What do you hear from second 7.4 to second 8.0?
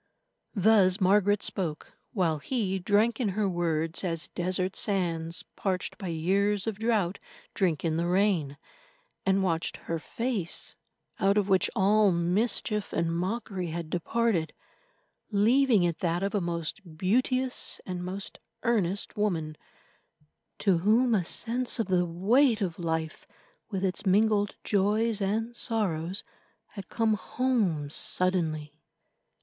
drink in